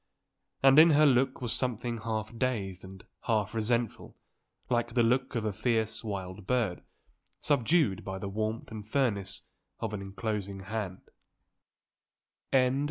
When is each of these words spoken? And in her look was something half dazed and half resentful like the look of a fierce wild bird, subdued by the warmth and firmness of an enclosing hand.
And 0.63 0.79
in 0.79 0.89
her 0.97 1.05
look 1.05 1.41
was 1.41 1.53
something 1.53 1.99
half 1.99 2.35
dazed 2.35 2.83
and 2.83 3.03
half 3.25 3.53
resentful 3.53 4.17
like 4.67 4.95
the 4.95 5.03
look 5.03 5.35
of 5.35 5.45
a 5.45 5.53
fierce 5.53 6.03
wild 6.03 6.47
bird, 6.47 6.81
subdued 7.39 8.03
by 8.03 8.17
the 8.17 8.27
warmth 8.27 8.71
and 8.71 8.83
firmness 8.83 9.43
of 9.79 9.93
an 9.93 10.01
enclosing 10.01 10.61
hand. 10.61 11.01